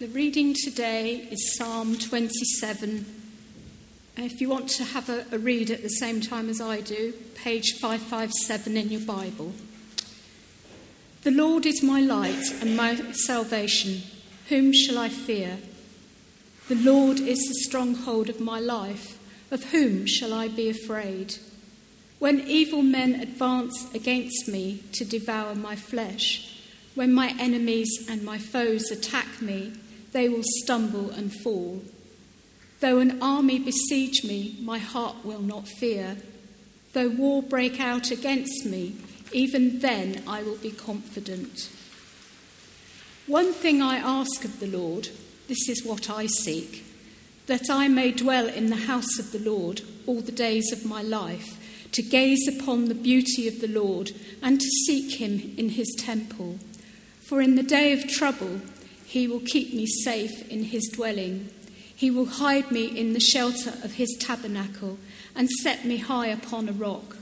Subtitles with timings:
[0.00, 3.04] The reading today is Psalm 27.
[4.16, 7.12] If you want to have a, a, read at the same time as I do,
[7.34, 9.52] page 557 in your Bible.
[11.22, 14.00] The Lord is my light and my salvation.
[14.48, 15.58] Whom shall I fear?
[16.70, 19.18] The Lord is the stronghold of my life.
[19.50, 21.36] Of whom shall I be afraid?
[22.18, 26.58] When evil men advance against me to devour my flesh,
[26.94, 29.74] when my enemies and my foes attack me,
[30.12, 31.82] they will stumble and fall.
[32.80, 36.16] Though an army besiege me, my heart will not fear.
[36.92, 38.96] Though war break out against me,
[39.32, 41.70] even then I will be confident.
[43.26, 45.10] One thing I ask of the Lord,
[45.46, 46.84] this is what I seek,
[47.46, 51.02] that I may dwell in the house of the Lord all the days of my
[51.02, 51.58] life,
[51.92, 56.58] to gaze upon the beauty of the Lord and to seek him in his temple.
[57.28, 58.60] For in the day of trouble,
[59.10, 61.48] he will keep me safe in his dwelling.
[61.96, 64.98] He will hide me in the shelter of his tabernacle
[65.34, 67.16] and set me high upon a rock.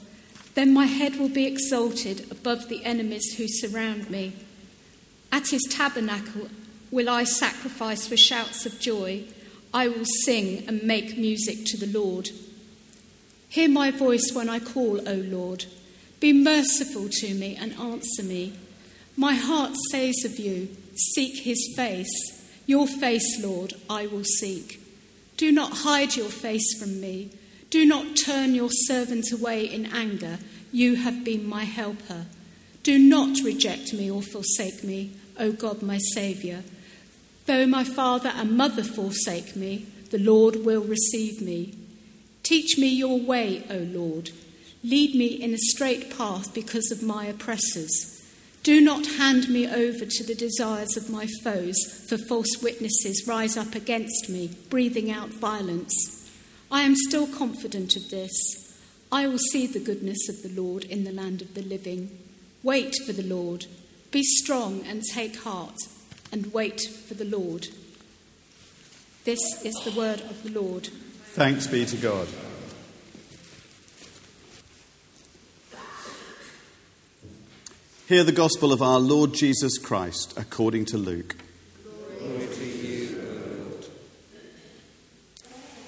[0.52, 4.34] Then my head will be exalted above the enemies who surround me.
[5.32, 6.50] At his tabernacle
[6.90, 9.24] will I sacrifice with shouts of joy.
[9.72, 12.28] I will sing and make music to the Lord.
[13.48, 15.64] Hear my voice when I call, O Lord.
[16.20, 18.52] Be merciful to me and answer me.
[19.16, 20.68] My heart says of you,
[20.98, 22.08] Seek his face.
[22.66, 24.82] Your face, Lord, I will seek.
[25.36, 27.30] Do not hide your face from me.
[27.70, 30.38] Do not turn your servant away in anger.
[30.72, 32.26] You have been my helper.
[32.82, 36.60] Do not reject me or forsake me, O God, my Saviour.
[37.46, 41.74] Though my father and mother forsake me, the Lord will receive me.
[42.42, 44.30] Teach me your way, O Lord.
[44.82, 48.17] Lead me in a straight path because of my oppressors.
[48.62, 51.76] Do not hand me over to the desires of my foes,
[52.08, 56.30] for false witnesses rise up against me, breathing out violence.
[56.70, 58.30] I am still confident of this.
[59.10, 62.18] I will see the goodness of the Lord in the land of the living.
[62.62, 63.66] Wait for the Lord.
[64.10, 65.76] Be strong and take heart,
[66.30, 67.68] and wait for the Lord.
[69.24, 70.88] This is the word of the Lord.
[71.32, 72.28] Thanks be to God.
[78.08, 81.36] Hear the gospel of our Lord Jesus Christ according to Luke.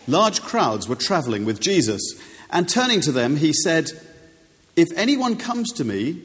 [0.07, 2.03] Large crowds were traveling with Jesus,
[2.51, 3.87] and turning to them, he said,
[4.77, 6.21] If anyone comes to me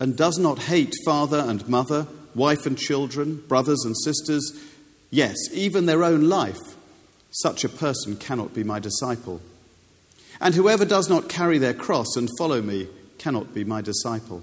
[0.00, 4.60] and does not hate father and mother, wife and children, brothers and sisters,
[5.12, 6.74] yes, even their own life,
[7.30, 9.40] such a person cannot be my disciple.
[10.40, 12.88] And whoever does not carry their cross and follow me
[13.18, 14.42] cannot be my disciple.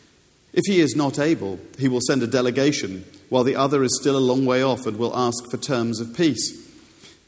[0.53, 4.17] If he is not able, he will send a delegation, while the other is still
[4.17, 6.69] a long way off and will ask for terms of peace.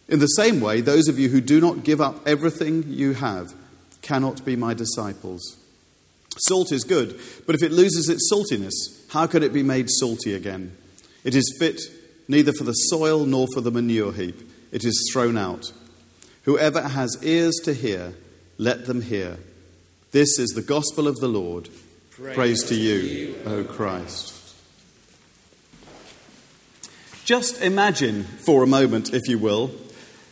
[0.09, 3.53] In the same way, those of you who do not give up everything you have
[4.01, 5.57] cannot be my disciples.
[6.37, 8.73] Salt is good, but if it loses its saltiness,
[9.11, 10.75] how could it be made salty again?
[11.23, 11.79] It is fit
[12.27, 14.41] neither for the soil nor for the manure heap.
[14.71, 15.71] It is thrown out.
[16.43, 18.13] Whoever has ears to hear,
[18.57, 19.37] let them hear.
[20.11, 21.69] This is the gospel of the Lord.
[22.15, 24.35] Praise, Praise to you, O Christ.
[27.25, 29.71] Just imagine for a moment, if you will,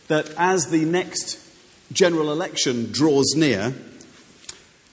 [0.06, 1.40] that as the next
[1.92, 3.74] general election draws near,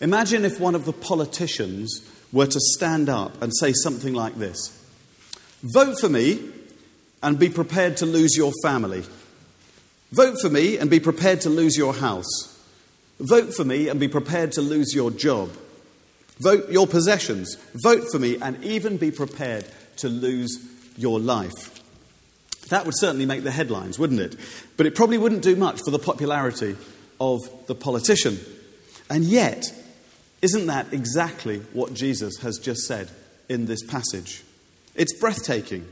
[0.01, 2.01] imagine if one of the politicians
[2.31, 4.57] were to stand up and say something like this
[5.61, 6.40] Vote for me
[7.22, 9.03] and be prepared to lose your family.
[10.11, 12.59] Vote for me and be prepared to lose your house.
[13.19, 15.52] Vote for me and be prepared to lose your job.
[16.40, 17.58] Vote your possessions.
[17.84, 19.66] Vote for me and even be prepared
[19.97, 20.58] to lose
[20.97, 21.76] your life.
[22.70, 24.36] That would certainly make the headlines, wouldn't it?
[24.78, 26.78] But it probably wouldn't do much for the popularity
[27.20, 28.40] of the politician.
[29.09, 29.66] And yet,
[30.41, 33.09] isn't that exactly what Jesus has just said
[33.50, 34.44] in this passage?
[34.96, 35.88] It's breathtaking.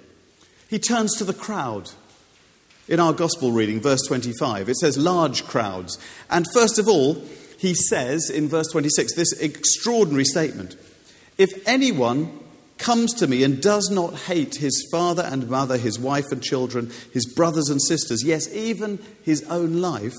[0.69, 1.91] He turns to the crowd.
[2.87, 5.97] In our gospel reading, verse 25, it says large crowds.
[6.29, 7.21] And first of all,
[7.57, 10.75] he says in verse 26 this extraordinary statement
[11.37, 12.39] If anyone
[12.77, 16.91] comes to me and does not hate his father and mother, his wife and children,
[17.11, 20.15] his brothers and sisters, yes, even his own life,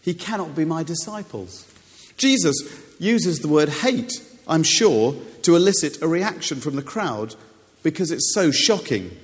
[0.00, 1.70] he cannot be my disciples.
[2.16, 2.56] Jesus
[2.98, 4.12] uses the word hate,
[4.48, 7.34] I'm sure, to elicit a reaction from the crowd
[7.82, 9.16] because it's so shocking.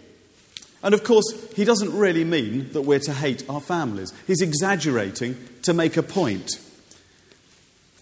[0.82, 1.24] And of course,
[1.54, 4.12] he doesn't really mean that we're to hate our families.
[4.26, 6.58] He's exaggerating to make a point.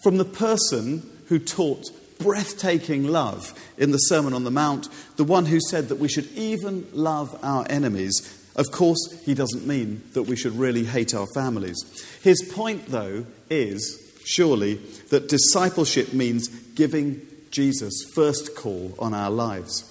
[0.03, 5.45] From the person who taught breathtaking love in the Sermon on the Mount, the one
[5.45, 10.23] who said that we should even love our enemies, of course, he doesn't mean that
[10.23, 11.77] we should really hate our families.
[12.21, 14.75] His point, though, is surely
[15.09, 19.87] that discipleship means giving Jesus first call on our lives.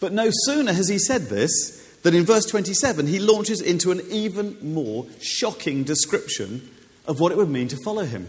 [0.00, 4.00] But no sooner has he said this than in verse 27 he launches into an
[4.08, 6.70] even more shocking description
[7.06, 8.28] of what it would mean to follow him.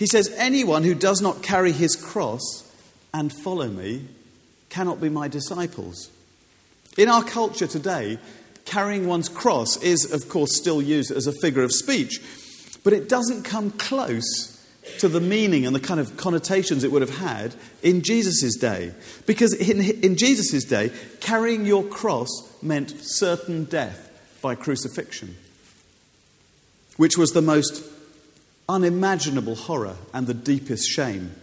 [0.00, 2.40] He says, Anyone who does not carry his cross
[3.12, 4.06] and follow me
[4.70, 6.10] cannot be my disciples.
[6.96, 8.18] In our culture today,
[8.64, 12.18] carrying one's cross is, of course, still used as a figure of speech,
[12.82, 14.56] but it doesn't come close
[15.00, 18.94] to the meaning and the kind of connotations it would have had in Jesus' day.
[19.26, 22.30] Because in, in Jesus' day, carrying your cross
[22.62, 25.36] meant certain death by crucifixion,
[26.96, 27.84] which was the most
[28.70, 31.34] unimaginable horror and the deepest shame.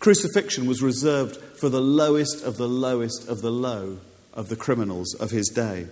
[0.00, 3.98] Crucifixion was reserved for the lowest of the lowest of the low
[4.34, 5.86] of the criminals of his day.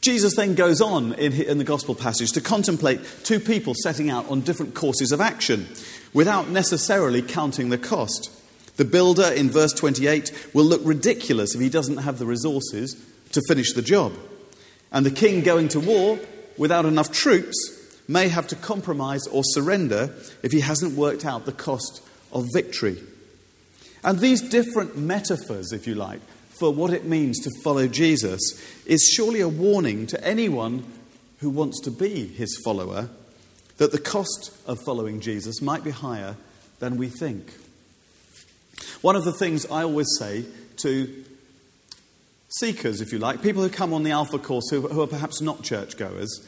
[0.00, 4.40] Jesus then goes on in, the gospel passage to contemplate two people setting out on
[4.40, 5.66] different courses of action
[6.14, 8.30] without necessarily counting the cost.
[8.76, 12.94] The builder in verse 28 will look ridiculous if he doesn't have the resources
[13.32, 14.12] to finish the job.
[14.92, 16.20] And the king going to war
[16.56, 17.75] without enough troops
[18.08, 22.98] may have to compromise or surrender if he hasn't worked out the cost of victory.
[24.04, 26.20] And these different metaphors, if you like,
[26.58, 28.40] for what it means to follow Jesus
[28.86, 30.84] is surely a warning to anyone
[31.40, 33.10] who wants to be his follower
[33.76, 36.36] that the cost of following Jesus might be higher
[36.78, 37.52] than we think.
[39.02, 40.46] One of the things I always say
[40.78, 41.24] to
[42.48, 45.42] seekers, if you like, people who come on the Alpha course who, who are perhaps
[45.42, 46.46] not churchgoers,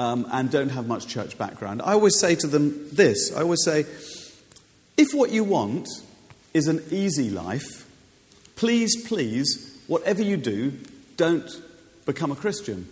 [0.00, 3.62] um, and don't have much church background, I always say to them this I always
[3.62, 3.84] say,
[4.96, 5.88] if what you want
[6.54, 7.86] is an easy life,
[8.56, 10.72] please, please, whatever you do,
[11.18, 11.48] don't
[12.06, 12.88] become a Christian.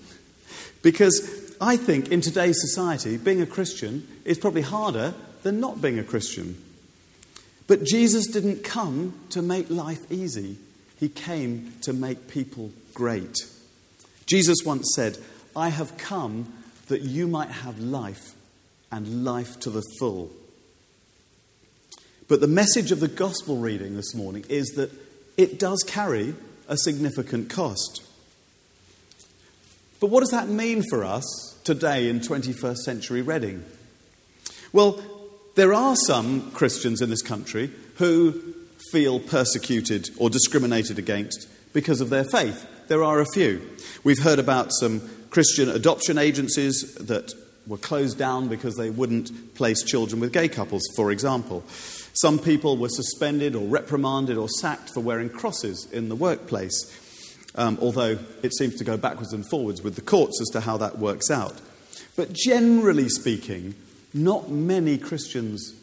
[0.83, 5.15] Because I think in today's society, being a Christian is probably harder
[5.45, 6.63] than not being a Christian.
[7.67, 10.59] But Jesus didn't come to make life easy,
[11.01, 13.35] He came to make people great.
[14.27, 15.17] Jesus once said,
[15.57, 16.53] I have come
[16.89, 18.35] that you might have life
[18.91, 20.31] and life to the full.
[22.27, 24.91] But the message of the gospel reading this morning is that
[25.37, 26.35] it does carry
[26.69, 28.03] a significant cost.
[30.01, 31.25] But what does that mean for us
[31.65, 33.65] today in 21st century Reading?
[34.73, 35.03] Well,
[35.55, 38.55] there are some Christians in this country who
[38.93, 42.67] feel persecuted or discriminated against because of their faith.
[42.89, 43.61] There are a few.
[44.05, 47.33] We've heard about some Christian adoption agencies that
[47.67, 51.63] were closed down because they wouldn't place children with gay couples, for example.
[52.15, 56.73] Some people were suspended or reprimanded or sacked for wearing crosses in the workplace,
[57.55, 60.79] um, although it seems to go backwards and forwards with the courts as to how
[60.79, 61.61] that works out.
[62.17, 63.75] But generally speaking,
[64.15, 65.75] not many Christians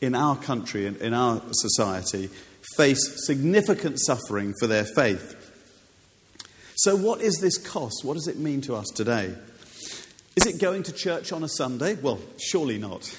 [0.00, 2.28] in our country and in our society
[2.76, 5.47] face significant suffering for their faith.
[6.78, 8.04] So, what is this cost?
[8.04, 9.34] What does it mean to us today?
[10.36, 11.96] Is it going to church on a Sunday?
[11.96, 13.12] Well, surely not.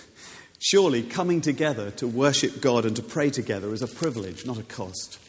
[0.60, 4.63] Surely coming together to worship God and to pray together is a privilege, not a
[4.63, 5.20] cost.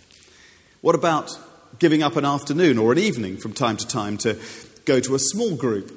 [0.81, 1.37] What about
[1.81, 4.39] giving up an afternoon or an evening from time to time to
[4.85, 5.93] go to a small group?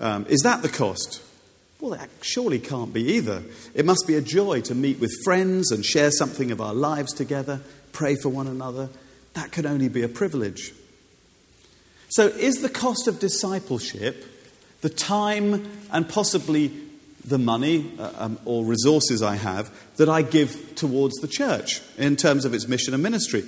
[0.00, 1.22] Um, is that the cost?
[1.80, 3.42] Well, that surely can't be either.
[3.74, 7.12] It must be a joy to meet with friends and share something of our lives
[7.12, 7.60] together,
[7.92, 8.88] pray for one another.
[9.34, 10.72] That can only be a privilege.
[12.14, 14.24] So, is the cost of discipleship
[14.82, 16.70] the time and possibly
[17.24, 22.14] the money uh, um, or resources I have that I give towards the church in
[22.14, 23.40] terms of its mission and ministry?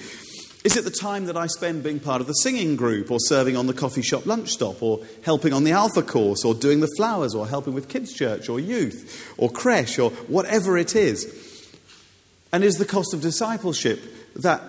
[0.64, 3.56] Is it the time that I spend being part of the singing group or serving
[3.56, 6.92] on the coffee shop lunch stop or helping on the Alpha course or doing the
[6.96, 11.73] flowers or helping with kids' church or youth or creche or whatever it is?
[12.52, 14.02] And is the cost of discipleship
[14.35, 14.61] that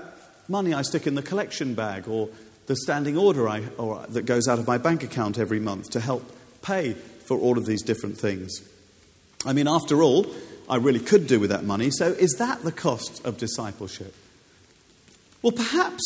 [0.48, 2.30] money I stick in the collection bag or
[2.68, 6.00] the standing order I, or, that goes out of my bank account every month to
[6.00, 6.24] help
[6.62, 8.62] pay for all of these different things.
[9.46, 10.28] I mean, after all,
[10.70, 11.90] I really could do with that money.
[11.92, 14.14] So, is that the cost of discipleship?
[15.42, 16.04] Well, perhaps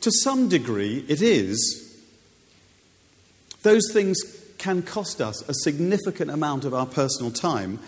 [0.00, 1.84] to some degree it is.
[3.62, 4.16] Those things
[4.58, 7.80] can cost us a significant amount of our personal time,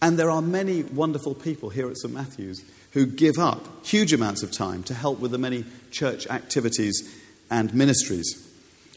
[0.00, 2.12] and there are many wonderful people here at St.
[2.12, 2.62] Matthew's
[2.92, 7.14] who give up huge amounts of time to help with the many church activities
[7.50, 8.42] and ministries.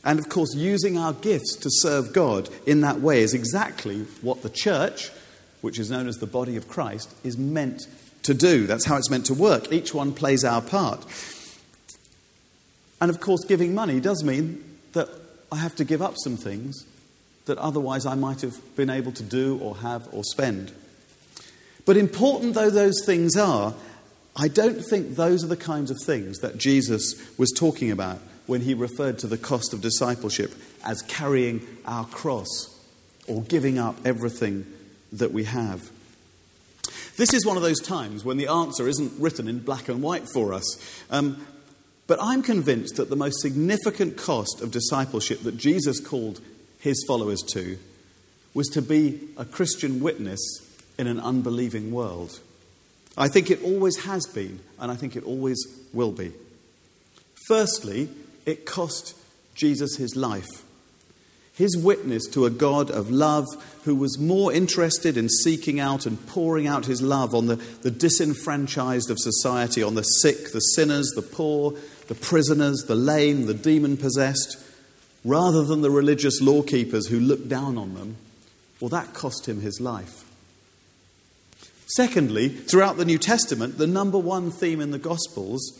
[0.03, 4.41] And of course, using our gifts to serve God in that way is exactly what
[4.41, 5.11] the church,
[5.61, 7.87] which is known as the body of Christ, is meant
[8.23, 8.65] to do.
[8.65, 9.71] That's how it's meant to work.
[9.71, 11.05] Each one plays our part.
[13.01, 14.63] And of course, giving money does mean
[14.93, 15.09] that
[15.51, 16.85] I have to give up some things
[17.45, 20.71] that otherwise I might have been able to do or have or spend.
[21.85, 23.73] But important though those things are,
[24.35, 28.61] I don't think those are the kinds of things that Jesus was talking about when
[28.61, 30.51] he referred to the cost of discipleship
[30.83, 32.75] as carrying our cross
[33.27, 34.65] or giving up everything
[35.13, 35.91] that we have.
[37.15, 40.27] This is one of those times when the answer isn't written in black and white
[40.27, 40.65] for us.
[41.11, 41.45] Um,
[42.07, 46.41] but I'm convinced that the most significant cost of discipleship that Jesus called
[46.79, 47.77] his followers to
[48.55, 50.39] was to be a Christian witness
[50.97, 52.39] in an unbelieving world.
[53.15, 55.63] I think it always has been, and I think it always
[55.93, 56.31] will be.
[57.47, 58.09] Firstly,
[58.49, 59.15] it cost
[59.55, 60.63] Jesus his life.
[61.53, 63.45] His witness to a God of love
[63.83, 67.91] who was more interested in seeking out and pouring out his love on the, the
[67.91, 71.73] disenfranchised of society, on the sick, the sinners, the poor,
[72.07, 74.57] the prisoners, the lame, the demon possessed,
[75.25, 78.15] rather than the religious law keepers who looked down on them,
[78.79, 80.23] well, that cost him his life.
[81.87, 85.73] Secondly, throughout the New Testament, the number one theme in the Gospels,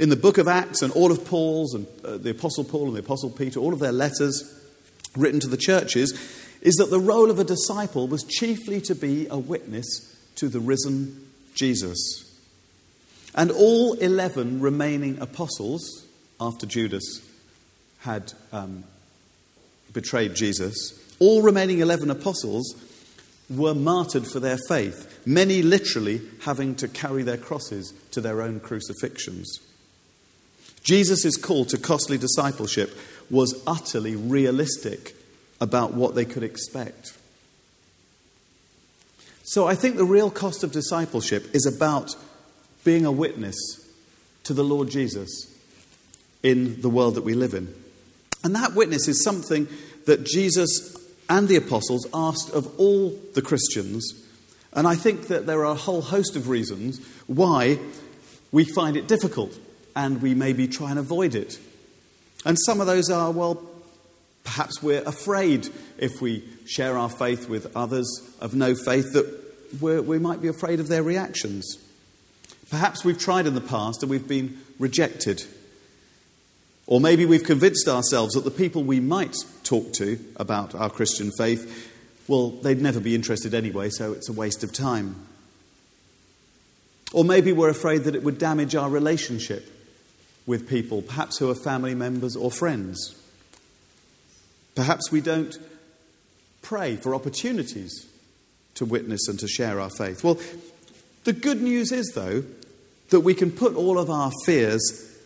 [0.00, 2.96] in the book of Acts and all of Paul's and uh, the Apostle Paul and
[2.96, 4.58] the Apostle Peter, all of their letters
[5.14, 6.18] written to the churches,
[6.62, 10.58] is that the role of a disciple was chiefly to be a witness to the
[10.58, 12.24] risen Jesus.
[13.34, 16.06] And all 11 remaining apostles,
[16.40, 17.20] after Judas
[17.98, 18.84] had um,
[19.92, 22.74] betrayed Jesus, all remaining 11 apostles
[23.50, 28.60] were martyred for their faith, many literally having to carry their crosses to their own
[28.60, 29.46] crucifixions.
[30.82, 32.96] Jesus' call to costly discipleship
[33.30, 35.14] was utterly realistic
[35.60, 37.16] about what they could expect.
[39.44, 42.14] So I think the real cost of discipleship is about
[42.84, 43.56] being a witness
[44.44, 45.52] to the Lord Jesus
[46.42, 47.74] in the world that we live in.
[48.42, 49.68] And that witness is something
[50.06, 50.96] that Jesus
[51.28, 54.26] and the apostles asked of all the Christians.
[54.72, 57.78] And I think that there are a whole host of reasons why
[58.50, 59.56] we find it difficult
[59.94, 61.58] and we maybe try and avoid it.
[62.44, 63.62] And some of those are, well,
[64.44, 65.68] perhaps we're afraid
[65.98, 68.08] if we share our faith with others
[68.40, 69.40] of no faith that
[69.80, 71.76] we might be afraid of their reactions.
[72.70, 75.44] Perhaps we've tried in the past and we've been rejected.
[76.86, 81.30] Or maybe we've convinced ourselves that the people we might talk to about our Christian
[81.36, 81.92] faith,
[82.26, 85.14] well, they'd never be interested anyway, so it's a waste of time.
[87.12, 89.79] Or maybe we're afraid that it would damage our relationship
[90.50, 93.14] with people, perhaps who are family members or friends.
[94.74, 95.56] Perhaps we don't
[96.60, 98.06] pray for opportunities
[98.74, 100.24] to witness and to share our faith.
[100.24, 100.38] Well,
[101.24, 102.42] the good news is, though,
[103.10, 105.16] that we can put all of our fears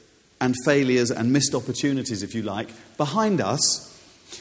[0.40, 3.90] and failures and missed opportunities, if you like, behind us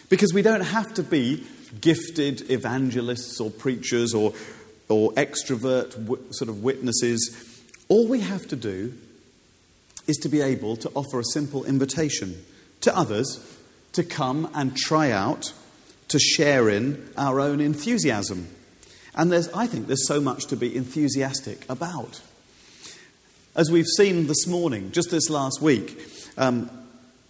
[0.09, 1.45] because we don't have to be
[1.79, 4.33] gifted evangelists or preachers or,
[4.89, 7.61] or extrovert w- sort of witnesses.
[7.87, 8.93] All we have to do
[10.07, 12.43] is to be able to offer a simple invitation
[12.81, 13.39] to others
[13.93, 15.53] to come and try out,
[16.09, 18.47] to share in our own enthusiasm.
[19.15, 22.21] And there's, I think there's so much to be enthusiastic about.
[23.55, 26.03] As we've seen this morning, just this last week,
[26.37, 26.69] um,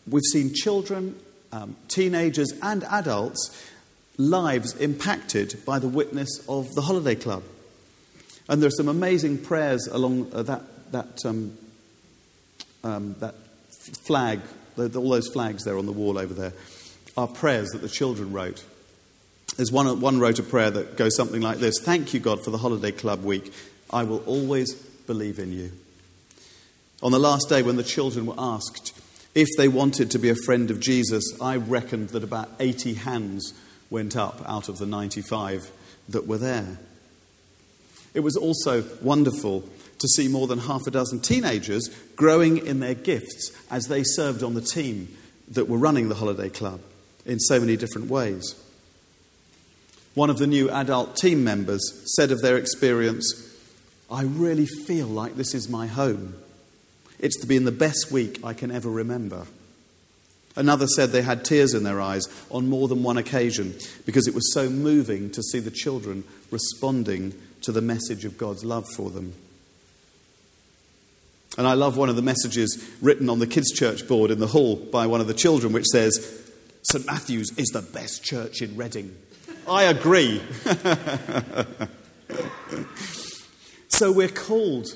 [0.07, 1.19] we've seen children,
[1.51, 3.69] um, teenagers, and adults'
[4.17, 7.43] lives impacted by the witness of the Holiday Club.
[8.47, 11.57] And there are some amazing prayers along uh, that, that, um,
[12.83, 13.35] um that
[14.05, 14.41] flag,
[14.77, 16.53] all those flags there on the wall over there,
[17.15, 18.63] are prayers that the children wrote.
[19.57, 22.51] There's one, one wrote a prayer that goes something like this Thank you, God, for
[22.51, 23.53] the Holiday Club week.
[23.91, 25.71] I will always believe in you.
[27.03, 28.99] On the last day, when the children were asked
[29.35, 33.53] if they wanted to be a friend of Jesus, I reckoned that about 80 hands
[33.89, 35.69] went up out of the 95
[36.09, 36.79] that were there.
[38.13, 39.67] It was also wonderful
[40.03, 44.43] to see more than half a dozen teenagers growing in their gifts as they served
[44.43, 45.07] on the team
[45.47, 46.81] that were running the holiday club
[47.25, 48.53] in so many different ways.
[50.13, 51.81] One of the new adult team members
[52.17, 53.49] said of their experience,
[54.11, 56.35] I really feel like this is my home.
[57.17, 59.47] It's to be in the best week I can ever remember.
[60.57, 63.73] Another said they had tears in their eyes on more than one occasion
[64.05, 68.65] because it was so moving to see the children responding to the message of God's
[68.65, 69.33] love for them.
[71.57, 74.47] And I love one of the messages written on the kids' church board in the
[74.47, 76.41] hall by one of the children, which says,
[76.83, 77.05] St.
[77.05, 79.15] Matthew's is the best church in Reading.
[79.67, 80.41] I agree.
[83.87, 84.87] so we're called.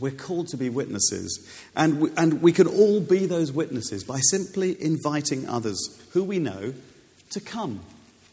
[0.00, 1.48] We're called to be witnesses.
[1.76, 5.78] And we, and we can all be those witnesses by simply inviting others
[6.12, 6.74] who we know
[7.30, 7.80] to come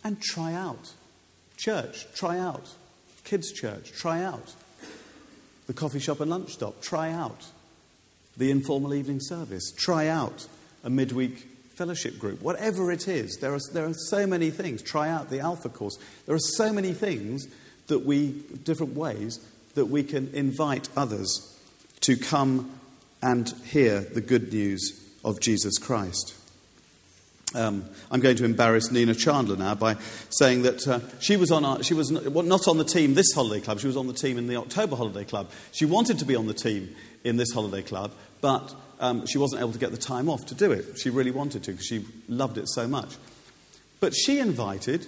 [0.04, 0.94] and try out.
[1.58, 2.68] Church, try out.
[3.24, 4.56] Kids' church, try out.
[5.72, 7.46] The coffee shop and lunch stop, try out.
[8.36, 10.46] The informal evening service, try out.
[10.84, 13.38] A midweek fellowship group, whatever it is.
[13.38, 14.82] There are, there are so many things.
[14.82, 15.98] Try out the Alpha course.
[16.26, 17.48] There are so many things
[17.88, 19.40] that we, different ways,
[19.76, 21.58] that we can invite others
[22.02, 22.78] to come
[23.22, 26.36] and hear the good news of Jesus Christ.
[27.54, 29.98] Um, I'm going to embarrass Nina Chandler now by
[30.30, 33.60] saying that uh, she was, on our, she was not on the team this holiday
[33.60, 35.50] club, she was on the team in the October holiday club.
[35.72, 39.62] She wanted to be on the team in this holiday club, but um, she wasn't
[39.62, 40.98] able to get the time off to do it.
[40.98, 43.16] She really wanted to because she loved it so much.
[44.00, 45.08] But she invited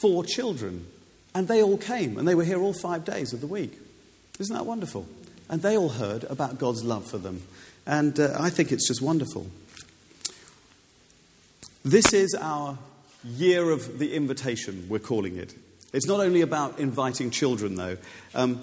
[0.00, 0.86] four children,
[1.34, 3.78] and they all came, and they were here all five days of the week.
[4.38, 5.06] Isn't that wonderful?
[5.50, 7.42] And they all heard about God's love for them.
[7.86, 9.46] And uh, I think it's just wonderful.
[11.88, 12.76] This is our
[13.24, 15.54] year of the invitation, we're calling it.
[15.94, 17.96] It's not only about inviting children, though.
[18.34, 18.62] Um,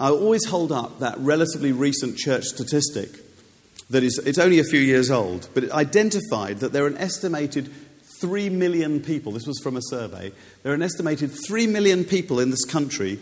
[0.00, 3.10] I always hold up that relatively recent church statistic
[3.90, 6.96] that is, it's only a few years old, but it identified that there are an
[6.96, 7.70] estimated
[8.20, 10.32] 3 million people, this was from a survey,
[10.64, 13.20] there are an estimated 3 million people in this country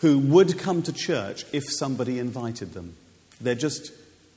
[0.00, 2.94] who would come to church if somebody invited them.
[3.40, 3.90] They're just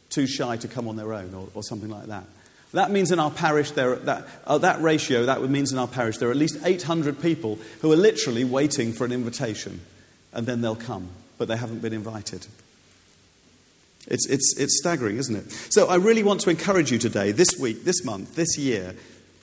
[0.09, 2.25] too shy to come on their own or, or something like that.
[2.75, 6.17] That means in our parish, there, that, uh, that ratio, that means in our parish,
[6.17, 9.79] there are at least 800 people who are literally waiting for an invitation,
[10.33, 11.07] and then they'll come,
[11.37, 12.45] but they haven't been invited.
[14.07, 15.51] It's, it's, it's staggering, isn't it?
[15.69, 18.93] So I really want to encourage you today, this week, this month, this year,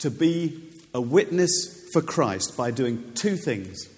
[0.01, 3.88] to be a witness for Christ by doing two things,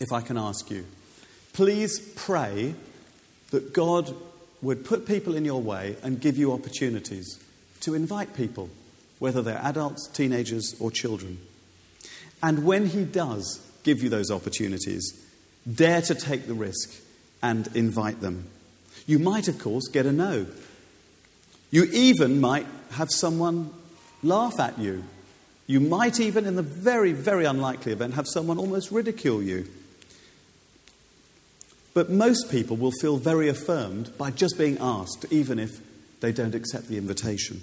[0.00, 0.86] if I can ask you.
[1.52, 2.74] Please pray
[3.52, 4.12] that God
[4.60, 7.38] would put people in your way and give you opportunities
[7.80, 8.70] to invite people,
[9.18, 11.38] whether they're adults, teenagers, or children.
[12.42, 15.12] And when He does give you those opportunities,
[15.72, 17.00] dare to take the risk
[17.42, 18.46] and invite them.
[19.06, 20.46] You might, of course, get a no.
[21.70, 23.70] You even might have someone
[24.22, 25.04] laugh at you.
[25.66, 29.68] You might even, in the very, very unlikely event, have someone almost ridicule you.
[31.94, 35.80] But most people will feel very affirmed by just being asked, even if
[36.20, 37.60] they don't accept the invitation.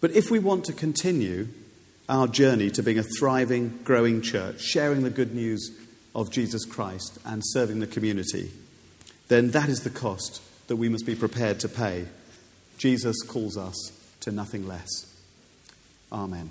[0.00, 1.48] But if we want to continue
[2.08, 5.70] our journey to being a thriving, growing church, sharing the good news
[6.14, 8.50] of Jesus Christ and serving the community,
[9.28, 12.06] then that is the cost that we must be prepared to pay.
[12.76, 15.06] Jesus calls us to nothing less.
[16.12, 16.50] Amen.